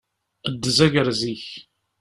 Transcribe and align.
Ddez 0.53 0.77
agerz-ik! 0.85 1.45